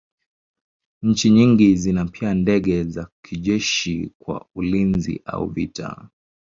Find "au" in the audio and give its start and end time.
5.25-5.49